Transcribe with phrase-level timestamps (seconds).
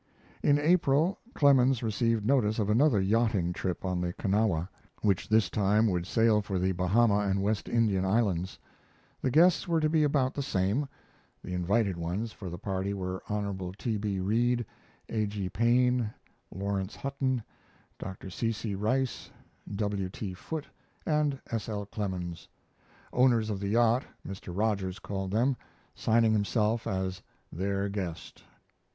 [0.41, 4.67] In April Clemens received notice of another yachting trip on the Kanawha,
[5.03, 8.57] which this time would sail for the Bahama and West India islands.
[9.21, 10.87] The guests were to be about the same.
[11.43, 13.73] [The invited ones of the party were Hon.
[13.77, 13.97] T.
[13.99, 14.19] B.
[14.19, 14.65] Reed,
[15.07, 15.27] A.
[15.27, 15.49] G.
[15.49, 16.11] Paine,
[16.51, 17.43] Laurence Hutton,
[17.99, 18.31] Dr.
[18.31, 18.51] C.
[18.51, 18.73] C.
[18.73, 19.29] Rice,
[19.75, 20.09] W.
[20.09, 20.33] T.
[20.33, 20.65] Foote,
[21.05, 21.69] and S.
[21.69, 21.85] L.
[21.85, 22.47] Clemens.
[23.13, 24.51] "Owners of the yacht," Mr.
[24.57, 25.55] Rogers called them,
[25.93, 27.21] signing himself as
[27.51, 28.43] "Their Guest."